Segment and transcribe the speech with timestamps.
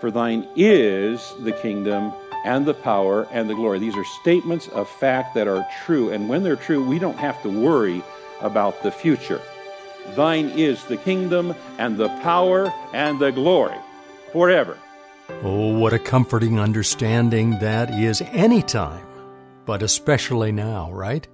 [0.00, 2.12] For thine is the kingdom
[2.44, 3.78] and the power and the glory.
[3.78, 6.10] These are statements of fact that are true.
[6.10, 8.02] And when they're true, we don't have to worry
[8.40, 9.40] about the future.
[10.14, 13.76] Thine is the kingdom and the power and the glory
[14.32, 14.78] forever.
[15.42, 19.06] Oh, what a comforting understanding that is anytime,
[19.66, 21.26] but especially now, right?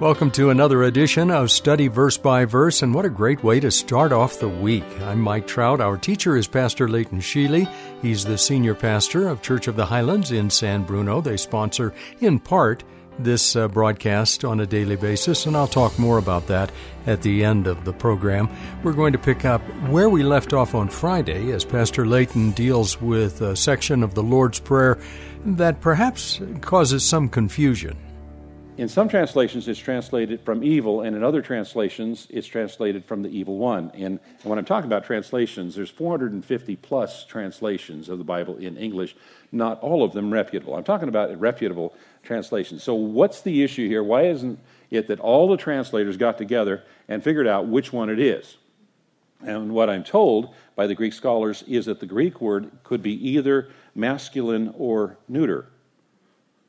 [0.00, 3.70] Welcome to another edition of Study Verse by Verse, and what a great way to
[3.70, 4.82] start off the week.
[5.02, 5.80] I'm Mike Trout.
[5.80, 7.72] Our teacher is Pastor Leighton Sheely.
[8.02, 11.20] He's the senior pastor of Church of the Highlands in San Bruno.
[11.20, 12.82] They sponsor, in part,
[13.20, 16.72] this uh, broadcast on a daily basis, and I'll talk more about that
[17.06, 18.48] at the end of the program.
[18.82, 23.00] We're going to pick up where we left off on Friday as Pastor Leighton deals
[23.00, 24.98] with a section of the Lord's Prayer
[25.44, 27.96] that perhaps causes some confusion.
[28.76, 33.28] In some translations, it's translated from evil, and in other translations, it's translated from the
[33.28, 33.92] evil one.
[33.94, 39.14] And, when I'm talking about translations, there's 450 plus translations of the Bible in English,
[39.52, 40.74] not all of them reputable.
[40.74, 41.94] I'm talking about reputable
[42.24, 42.82] translations.
[42.82, 44.02] So, what's the issue here?
[44.02, 44.58] Why isn't
[44.90, 48.56] it that all the translators got together and figured out which one it is?
[49.40, 53.28] And what I'm told by the Greek scholars is that the Greek word could be
[53.28, 55.68] either masculine or neuter.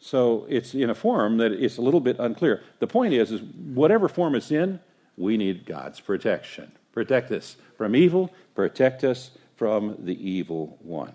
[0.00, 2.62] So it's in a form that it's a little bit unclear.
[2.78, 4.80] The point is, is whatever form it's in,
[5.18, 6.72] we need God's protection.
[6.92, 11.12] Protect us from evil, protect us from the evil one.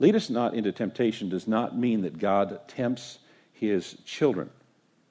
[0.00, 3.20] Lead us not into temptation does not mean that God tempts
[3.52, 4.50] his children.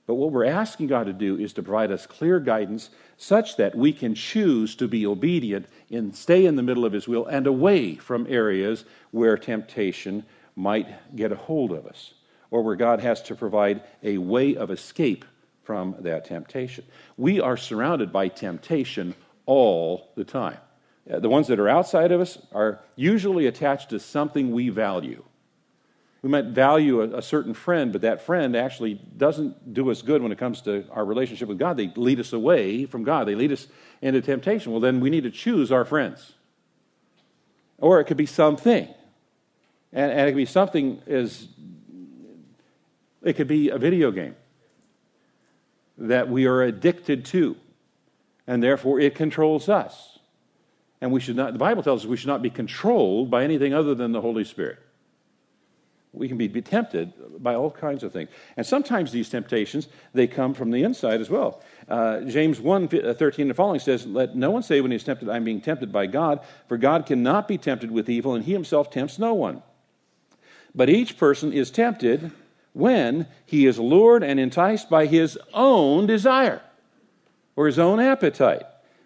[0.06, 3.76] But what we're asking God to do is to provide us clear guidance such that
[3.76, 7.48] we can choose to be obedient and stay in the middle of his will and
[7.48, 10.26] away from areas where temptation
[10.56, 12.14] might get a hold of us
[12.52, 15.26] or where God has to provide a way of escape
[15.64, 16.86] from that temptation.
[17.18, 19.16] We are surrounded by temptation
[19.46, 20.58] all the time.
[21.12, 25.24] Uh, the ones that are outside of us are usually attached to something we value.
[26.22, 30.22] We might value a, a, certain friend, but that friend actually doesn't do us good
[30.22, 31.78] when it comes to our relationship with God.
[31.78, 33.68] They lead us away from God, they lead us
[34.02, 34.72] into temptation.
[34.72, 36.34] Well, then we need to choose our friends.
[37.78, 38.88] Or it could be something.
[39.94, 41.48] And, and it could be something as
[43.28, 44.36] it could be a video game
[45.98, 47.58] that we are addicted to,
[48.46, 50.20] and therefore it controls us.
[51.02, 53.74] And we should not, the Bible tells us we should not be controlled by anything
[53.74, 54.80] other than the Holy Spirit.
[56.14, 58.30] We can be tempted by all kinds of things.
[58.56, 61.62] And sometimes these temptations, they come from the inside as well.
[61.88, 65.04] Uh, James 1 uh, 13 and following says, Let no one say when he is
[65.04, 68.54] tempted, I'm being tempted by God, for God cannot be tempted with evil, and he
[68.54, 69.62] himself tempts no one.
[70.74, 72.32] But each person is tempted
[72.78, 76.62] when he is lured and enticed by his own desire
[77.56, 78.64] or his own appetite.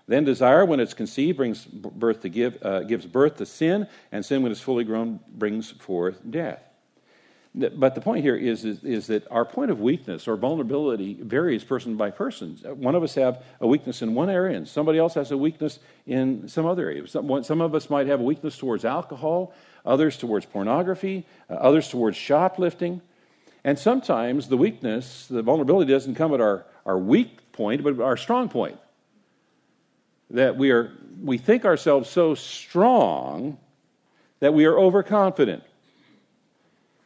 [0.07, 4.25] Then desire, when it's conceived, brings birth to give, uh, gives birth to sin, and
[4.25, 6.61] sin, when it's fully grown, brings forth death.
[7.53, 11.65] But the point here is, is, is, that our point of weakness or vulnerability varies
[11.65, 12.57] person by person.
[12.63, 15.79] One of us have a weakness in one area, and somebody else has a weakness
[16.05, 17.07] in some other area.
[17.07, 19.53] Some, some of us might have a weakness towards alcohol,
[19.85, 23.01] others towards pornography, uh, others towards shoplifting.
[23.63, 28.17] And sometimes the weakness, the vulnerability doesn't come at our, our weak point, but our
[28.17, 28.77] strong point.
[30.31, 30.91] That we, are,
[31.21, 33.57] we think ourselves so strong
[34.39, 35.63] that we are overconfident.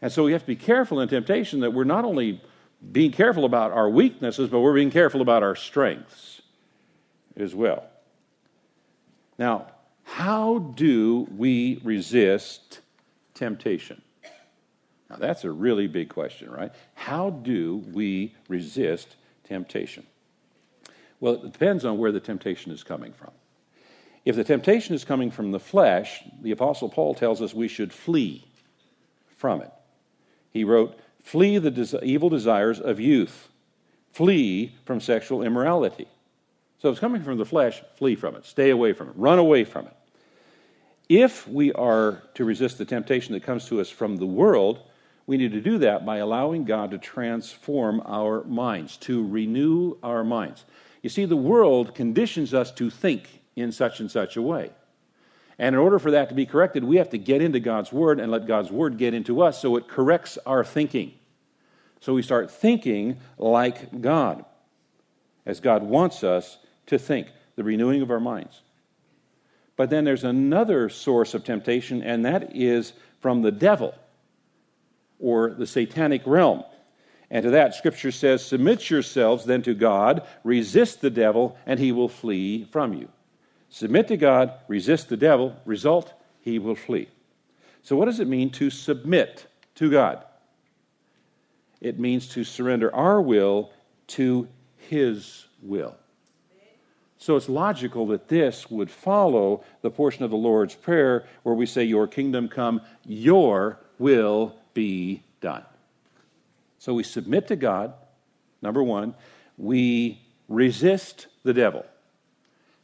[0.01, 2.41] And so we have to be careful in temptation that we're not only
[2.91, 6.41] being careful about our weaknesses, but we're being careful about our strengths
[7.35, 7.85] as well.
[9.37, 9.67] Now,
[10.03, 12.79] how do we resist
[13.33, 14.01] temptation?
[15.09, 16.71] Now, that's a really big question, right?
[16.95, 20.05] How do we resist temptation?
[21.19, 23.31] Well, it depends on where the temptation is coming from.
[24.25, 27.93] If the temptation is coming from the flesh, the Apostle Paul tells us we should
[27.93, 28.43] flee
[29.37, 29.71] from it.
[30.51, 33.49] He wrote, Flee the des- evil desires of youth,
[34.11, 36.07] flee from sexual immorality.
[36.79, 39.39] So if it's coming from the flesh, flee from it, stay away from it, run
[39.39, 39.93] away from it.
[41.09, 44.81] If we are to resist the temptation that comes to us from the world,
[45.27, 50.23] we need to do that by allowing God to transform our minds, to renew our
[50.23, 50.65] minds.
[51.01, 54.71] You see, the world conditions us to think in such and such a way.
[55.57, 58.19] And in order for that to be corrected, we have to get into God's Word
[58.19, 61.13] and let God's Word get into us so it corrects our thinking.
[62.01, 64.45] So we start thinking like God,
[65.45, 66.57] as God wants us
[66.87, 68.61] to think, the renewing of our minds.
[69.77, 73.95] But then there's another source of temptation, and that is from the devil
[75.19, 76.63] or the satanic realm.
[77.29, 81.91] And to that, Scripture says, Submit yourselves then to God, resist the devil, and he
[81.91, 83.09] will flee from you.
[83.69, 87.09] Submit to God, resist the devil, result, he will flee.
[87.81, 90.23] So, what does it mean to submit to God?
[91.81, 93.71] It means to surrender our will
[94.07, 94.47] to
[94.77, 95.95] his will.
[97.17, 101.65] So it's logical that this would follow the portion of the Lord's Prayer where we
[101.65, 105.65] say, Your kingdom come, your will be done.
[106.77, 107.95] So we submit to God,
[108.61, 109.15] number one.
[109.57, 111.83] We resist the devil.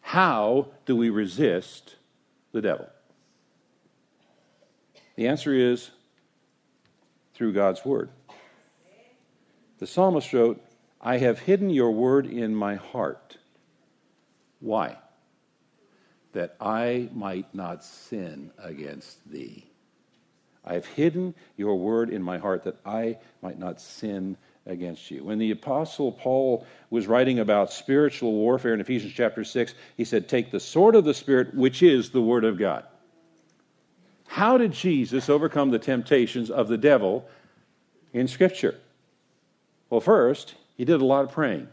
[0.01, 1.97] How do we resist
[2.51, 2.87] the devil?
[5.15, 5.91] The answer is
[7.35, 8.09] through God's word.
[9.77, 10.63] The psalmist wrote,
[10.99, 13.37] I have hidden your word in my heart.
[14.59, 14.97] Why?
[16.33, 19.70] That I might not sin against thee.
[20.63, 25.23] I have hidden your word in my heart that I might not sin against you.
[25.23, 30.29] When the Apostle Paul was writing about spiritual warfare in Ephesians chapter 6, he said,
[30.29, 32.85] Take the sword of the Spirit, which is the word of God.
[34.27, 37.27] How did Jesus overcome the temptations of the devil
[38.13, 38.75] in Scripture?
[39.89, 41.67] Well, first, he did a lot of praying.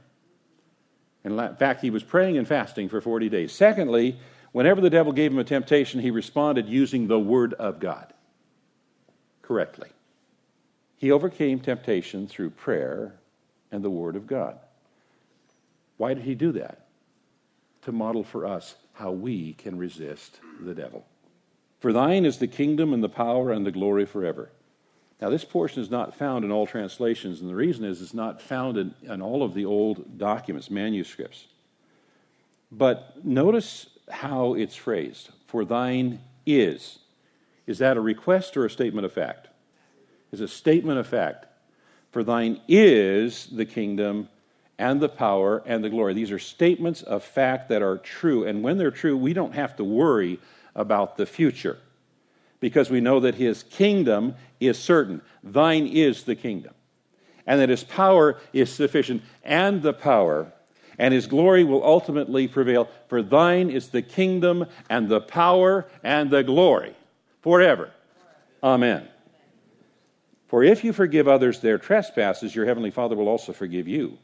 [1.25, 3.52] In fact, he was praying and fasting for 40 days.
[3.52, 4.19] Secondly,
[4.52, 8.14] whenever the devil gave him a temptation, he responded using the word of God
[9.49, 9.89] correctly.
[10.99, 13.15] He overcame temptation through prayer
[13.73, 14.59] and the Word of God.
[15.97, 16.87] Why did he do that?
[17.83, 21.06] To model for us how we can resist the devil.
[21.81, 24.50] For thine is the kingdom and the power and the glory forever.
[25.21, 28.43] Now, this portion is not found in all translations, and the reason is it's not
[28.43, 31.47] found in, in all of the old documents, manuscripts.
[32.71, 35.31] But notice how it's phrased.
[35.47, 36.99] For thine is.
[37.69, 39.49] Is that a request or a statement of fact?
[40.32, 41.44] It's a statement of fact.
[42.12, 44.31] For thine is the kingdom
[44.79, 46.15] and the power and the glory.
[46.15, 48.44] These are statements of fact that are true.
[48.44, 50.41] And when they're true, we don't have to worry
[50.75, 51.76] about the future
[52.59, 55.20] because we know that his kingdom is certain.
[55.44, 56.73] Thine is the kingdom.
[57.47, 60.53] And that his power is sufficient and the power
[60.99, 62.88] and his glory will ultimately prevail.
[63.09, 66.94] For thine is the kingdom and the power and the glory
[67.40, 67.90] forever.
[68.62, 69.08] Amen.
[70.49, 74.19] For if you forgive others their trespasses, your heavenly Father will also forgive you.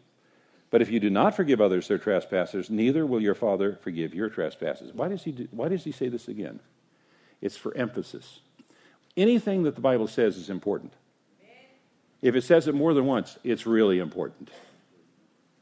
[0.71, 4.29] But if you do not forgive others their trespasses, neither will your Father forgive your
[4.29, 4.93] trespasses.
[4.93, 6.59] Why does he, do, why does he say this again?
[7.41, 8.41] It's for emphasis.
[9.17, 10.93] Anything that the Bible says is important.
[12.23, 14.51] If it says it more than once, it's really important.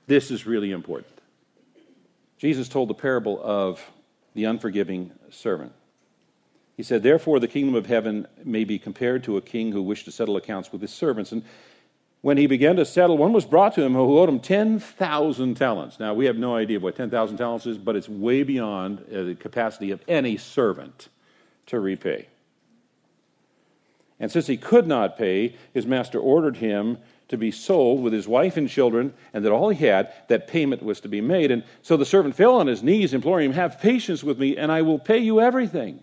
[0.06, 1.19] This is really important.
[2.38, 3.84] Jesus told the parable of
[4.34, 5.72] the unforgiving servant.
[6.82, 10.06] He said, Therefore, the kingdom of heaven may be compared to a king who wished
[10.06, 11.31] to settle accounts with his servants.
[11.31, 11.44] And
[12.23, 16.00] when he began to settle, one was brought to him who owed him 10,000 talents.
[16.00, 19.37] Now, we have no idea what 10,000 talents is, but it's way beyond uh, the
[19.37, 21.08] capacity of any servant
[21.67, 22.26] to repay.
[24.19, 26.98] And since he could not pay, his master ordered him
[27.29, 30.82] to be sold with his wife and children, and that all he had, that payment
[30.82, 31.53] was to be made.
[31.53, 34.72] And so the servant fell on his knees, imploring him, Have patience with me, and
[34.72, 36.03] I will pay you everything.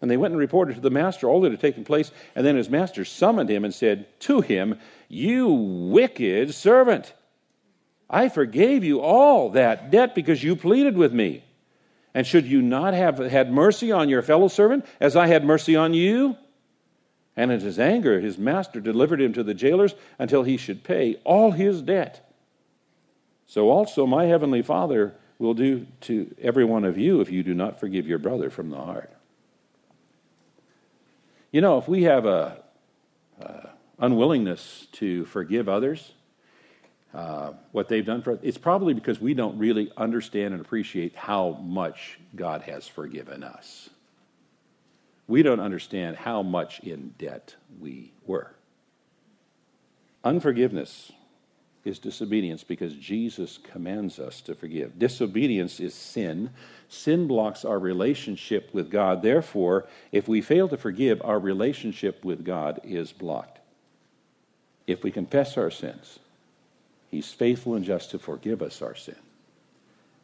[0.00, 2.10] And they went and reported to the master all that had taken place.
[2.34, 7.14] And then his master summoned him and said to him, You wicked servant,
[8.10, 11.42] I forgave you all that debt because you pleaded with me.
[12.12, 15.74] And should you not have had mercy on your fellow servant as I had mercy
[15.74, 16.36] on you?
[17.36, 21.16] And in his anger, his master delivered him to the jailers until he should pay
[21.24, 22.30] all his debt.
[23.46, 27.54] So also my heavenly Father will do to every one of you if you do
[27.54, 29.13] not forgive your brother from the heart.
[31.54, 32.56] You know, if we have a,
[34.00, 36.10] unwillingness to forgive others,
[37.14, 41.14] uh, what they've done for us, it's probably because we don't really understand and appreciate
[41.14, 43.88] how much God has forgiven us.
[45.28, 48.52] we don't understand how much in debt we were.
[50.24, 51.12] Unforgiveness
[51.84, 54.98] is disobedience because Jesus commands us to forgive.
[54.98, 56.50] Disobedience is sin.
[56.88, 59.22] Sin blocks our relationship with God.
[59.22, 63.60] Therefore, if we fail to forgive, our relationship with God is blocked.
[64.86, 66.18] If we confess our sins,
[67.10, 69.16] He's faithful and just to forgive us our sin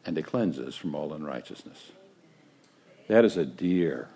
[0.05, 1.93] and to cleanse us from all unrighteousness.
[3.09, 4.09] That is a dear,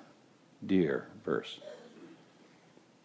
[0.64, 1.60] dear verse.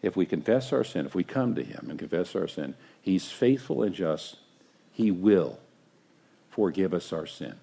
[0.02, 3.30] If we confess our sin, if we come to Him and confess our sin, He's
[3.30, 4.36] faithful and just.
[4.92, 5.58] He will
[6.50, 7.54] forgive us our sin.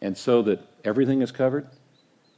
[0.00, 1.66] And so that everything is covered,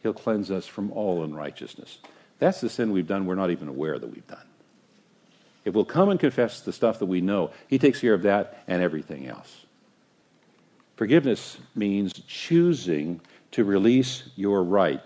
[0.02, 1.98] He'll cleanse us from all unrighteousness.
[2.38, 4.46] That's the sin we've done we're not even aware that we've done.
[5.64, 8.62] If we'll come and confess the stuff that we know, He takes care of that
[8.66, 9.66] and everything else.
[10.96, 13.20] Forgiveness means choosing
[13.52, 15.00] to release your right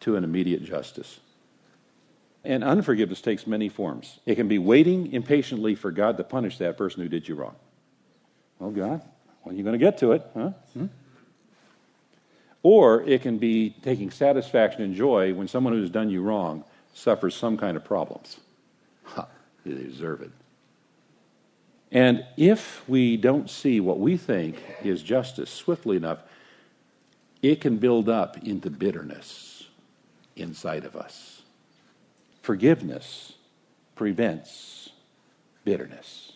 [0.00, 1.20] to an immediate justice.
[2.46, 4.20] And unforgiveness takes many forms.
[4.24, 7.56] It can be waiting impatiently for God to punish that person who did you wrong.
[8.60, 9.02] Oh, God,
[9.42, 10.24] when are you going to get to it?
[10.32, 10.50] Huh?
[10.72, 10.86] Hmm?
[12.62, 16.62] Or it can be taking satisfaction and joy when someone who's done you wrong
[16.94, 18.38] suffers some kind of problems.
[19.04, 19.26] Ha,
[19.64, 20.30] they deserve it.
[21.90, 26.20] And if we don't see what we think is justice swiftly enough,
[27.42, 29.64] it can build up into bitterness
[30.36, 31.35] inside of us.
[32.46, 33.32] Forgiveness
[33.96, 34.90] prevents
[35.64, 36.34] bitterness.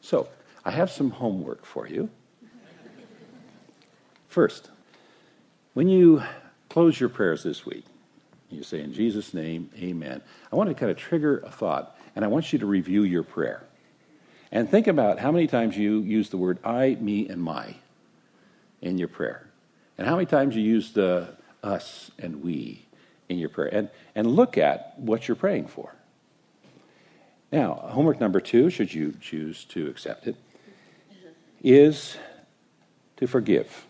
[0.00, 0.28] So,
[0.64, 2.08] I have some homework for you.
[4.26, 4.70] First,
[5.74, 6.22] when you
[6.70, 7.84] close your prayers this week,
[8.48, 10.22] you say, In Jesus' name, amen.
[10.50, 13.22] I want to kind of trigger a thought, and I want you to review your
[13.22, 13.64] prayer.
[14.50, 17.74] And think about how many times you use the word I, me, and my
[18.80, 19.46] in your prayer.
[19.98, 22.86] And how many times you use the us and we
[23.28, 23.72] in your prayer.
[23.72, 25.94] And, and look at what you're praying for.
[27.52, 30.36] Now, homework number two, should you choose to accept it,
[31.62, 32.16] is
[33.16, 33.86] to forgive.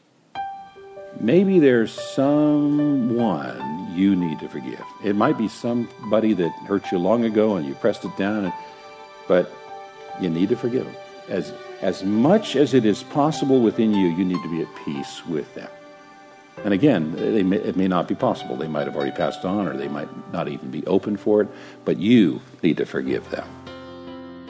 [1.20, 4.84] Maybe there's someone you need to forgive.
[5.02, 8.52] It might be somebody that hurt you long ago and you pressed it down, and,
[9.28, 9.50] but
[10.20, 10.96] you need to forgive them.
[11.28, 15.24] As, as much as it is possible within you, you need to be at peace
[15.26, 15.70] with them.
[16.62, 17.12] And again,
[17.48, 18.56] may, it may not be possible.
[18.56, 21.48] They might have already passed on, or they might not even be open for it,
[21.84, 23.46] but you need to forgive them.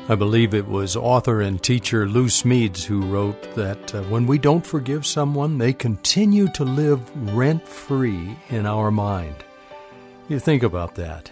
[0.06, 4.37] I believe it was author and teacher Lou Smedes who wrote that uh, when we
[4.37, 9.37] don't forgive someone, they continue to live rent free in our mind.
[10.28, 11.30] You think about that.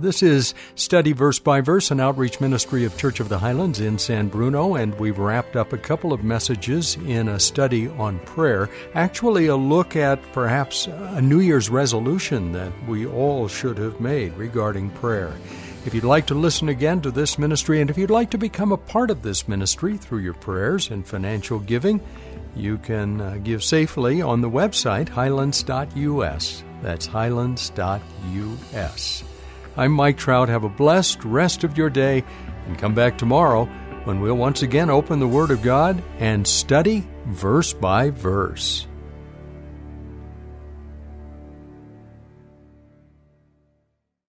[0.00, 3.98] This is Study Verse by Verse, an outreach ministry of Church of the Highlands in
[3.98, 8.70] San Bruno, and we've wrapped up a couple of messages in a study on prayer.
[8.94, 14.32] Actually, a look at perhaps a New Year's resolution that we all should have made
[14.38, 15.34] regarding prayer.
[15.84, 18.72] If you'd like to listen again to this ministry, and if you'd like to become
[18.72, 22.00] a part of this ministry through your prayers and financial giving,
[22.56, 26.64] you can uh, give safely on the website highlands.us.
[26.80, 27.74] That's highlands.us.
[29.76, 30.48] I'm Mike Trout.
[30.48, 32.24] Have a blessed rest of your day
[32.66, 33.66] and come back tomorrow
[34.04, 38.86] when we'll once again open the Word of God and study verse by verse.